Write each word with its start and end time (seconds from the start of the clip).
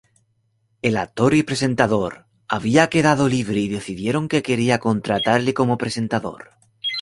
El 0.81 0.97
actor 0.97 1.35
y 1.35 1.43
presentador 1.43 2.25
había 2.47 2.89
quedado 2.89 3.29
libre 3.29 3.59
y 3.59 3.67
decidieron 3.67 4.29
que 4.29 4.41
quería 4.41 4.79
contratarle 4.79 5.53
como 5.53 5.77
presentador. 5.77 6.53